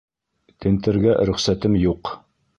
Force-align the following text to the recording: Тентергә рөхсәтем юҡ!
Тентергә 0.65 1.13
рөхсәтем 1.31 1.79
юҡ! 1.85 2.15